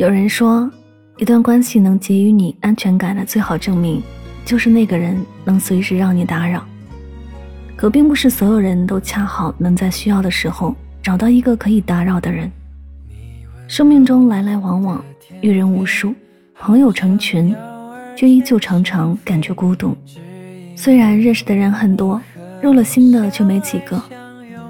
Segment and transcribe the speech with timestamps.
[0.00, 0.66] 有人说，
[1.18, 4.02] 一段关系能给予你安全感的最好证明，
[4.46, 6.66] 就是那个人能随时让你打扰。
[7.76, 12.50] 可并不是所有人都恰好能在需要的时候找到一个可以打扰的人。
[13.68, 15.04] 生命中来来往往，
[15.42, 16.14] 遇人无数，
[16.58, 17.54] 朋友成群，
[18.16, 19.94] 却依旧常常感觉孤独。
[20.76, 22.18] 虽然认识的人很多，
[22.62, 24.02] 入了心的却没几个，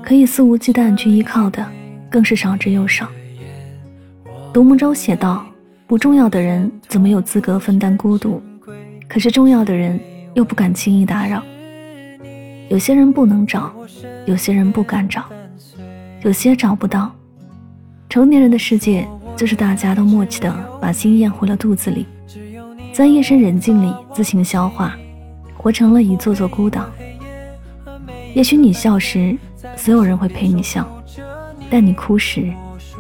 [0.03, 1.65] 可以肆无忌惮去依靠的，
[2.11, 3.09] 更是少之又少。
[4.53, 5.47] 独木舟写道
[5.87, 8.43] ：“不重要的人怎么有资格分担孤独？
[9.07, 9.99] 可是重要的人
[10.35, 11.41] 又不敢轻易打扰。
[12.69, 13.73] 有些人不能找，
[14.27, 15.25] 有些人不敢找，
[16.23, 17.15] 有些找不到。
[18.09, 22.05] 成年人的世界就是大家都默契的把心咽回了肚子里，
[22.93, 24.97] 在夜深人静里自行消化，
[25.57, 26.91] 活成了一座座孤岛。
[28.35, 29.39] 也许你笑时，
[29.77, 30.85] 所有人会陪你笑，
[31.71, 32.53] 但你哭时。”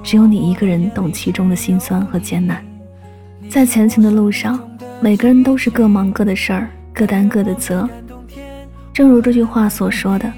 [0.03, 2.65] 只有你一个人懂其中的辛酸和艰难，
[3.48, 4.59] 在前行的路上，
[5.01, 7.89] 每个人都是各忙各的事儿，各担各的责。
[8.92, 10.33] 正如这句话所说的：“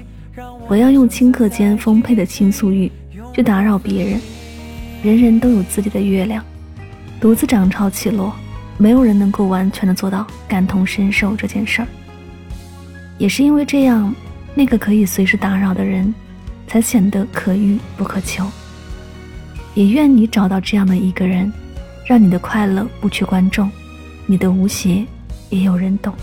[0.67, 2.91] 不要用顷刻间丰沛的倾诉欲
[3.33, 4.19] 去打扰别人。
[5.01, 6.43] 人人都有自己的月亮，
[7.19, 8.33] 独自涨潮起落，
[8.77, 11.87] 没有人能够完全的做到感同身受这件事儿。
[13.17, 14.13] 也是因为这样，
[14.53, 16.13] 那个可以随时打扰的人，
[16.67, 18.45] 才显得可遇不可求。”
[19.75, 21.51] 也愿你找到这样的一个人，
[22.05, 23.69] 让你的快乐不缺观众，
[24.25, 25.05] 你的无邪
[25.49, 26.13] 也有人懂。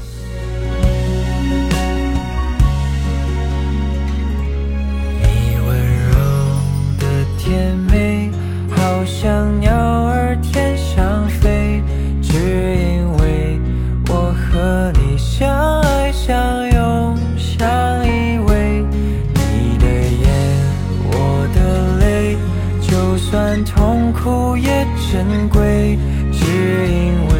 [25.12, 25.98] 珍贵，
[26.33, 26.47] 只
[26.86, 27.33] 因为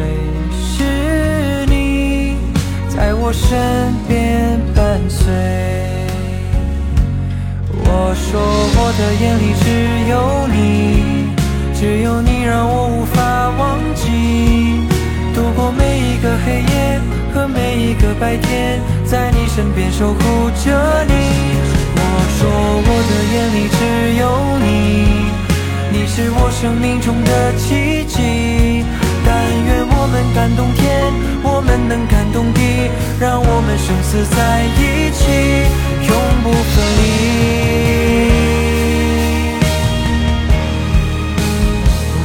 [0.59, 2.35] 是你
[2.89, 5.31] 在我身边伴随。
[7.71, 8.41] 我说
[8.75, 9.65] 我的眼里只
[10.09, 10.13] 有
[10.51, 10.59] 你，
[11.73, 14.85] 只有你让我无法忘记。
[15.33, 16.99] 度过每一个黑夜
[17.33, 20.19] 和每一个白天，在你身边守护
[20.65, 21.13] 着你。
[21.95, 21.99] 我
[22.35, 22.39] 说
[22.83, 23.79] 我的眼里只
[24.19, 24.27] 有
[24.59, 24.67] 你，
[25.91, 28.85] 你是我生命中的奇迹。
[29.23, 29.29] 但
[29.65, 31.13] 愿我们感动天，
[31.43, 35.21] 我们能感动地，让我们生死在一起，
[36.07, 36.99] 永不分离。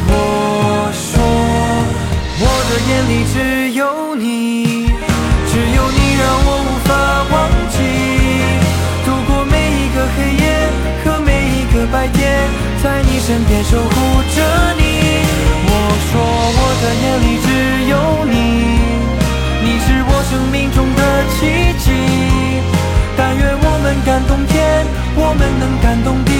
[0.08, 0.14] 我
[0.94, 1.14] 说，
[2.40, 3.36] 我的眼里只
[3.78, 3.80] 有
[4.16, 4.55] 你，
[13.26, 13.90] 身边守护
[14.36, 14.38] 着
[14.78, 14.82] 你。
[15.66, 15.70] 我
[16.06, 16.14] 说，
[16.58, 17.46] 我的眼里只
[17.90, 17.92] 有
[18.24, 18.34] 你，
[19.64, 21.02] 你是我生命中的
[21.34, 21.34] 奇
[21.82, 21.90] 迹。
[23.16, 26.30] 但愿我们感动天，我们能感动地，